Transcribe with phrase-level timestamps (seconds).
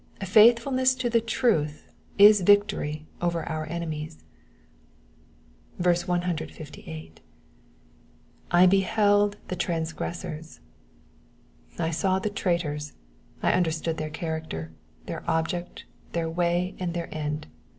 [0.25, 4.23] Faithfulness to the truth is victory over our enemies.
[5.77, 7.19] 158.
[7.87, 10.59] / beheld the transgressors.'*'*
[11.77, 12.93] I saw the traitors;
[13.43, 14.71] I understood their character,
[15.05, 17.45] tlieir object, their way, and their end.